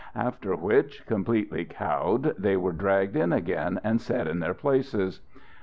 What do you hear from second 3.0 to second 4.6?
in again and set in their